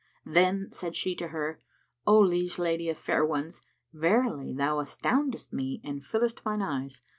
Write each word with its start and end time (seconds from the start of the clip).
Then 0.25 0.71
said 0.71 0.95
she 0.95 1.13
to 1.17 1.27
her, 1.27 1.59
"O 2.07 2.17
liege 2.19 2.57
lady 2.57 2.89
of 2.89 2.97
fair 2.97 3.23
ones, 3.23 3.61
verily 3.93 4.51
thou 4.51 4.79
astoundest 4.79 5.53
me 5.53 5.79
and 5.83 6.03
fillest 6.03 6.43
mine 6.43 6.63
eyes. 6.63 7.03